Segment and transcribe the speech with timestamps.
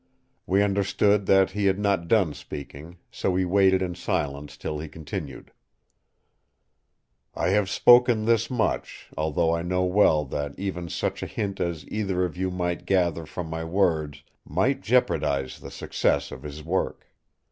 [0.47, 4.87] We understood that he had not done speaking; so we waited in silence till he
[4.89, 5.51] continued:
[7.35, 11.87] "I have spoken this much, although I know well that even such a hint as
[11.87, 17.05] either of you might gather from my words might jeopardise the success of his work.